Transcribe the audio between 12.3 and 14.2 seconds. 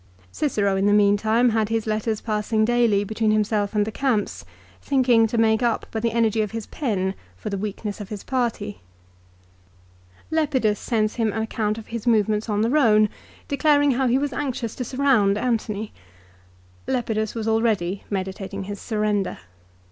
on the Rhone, declaring how he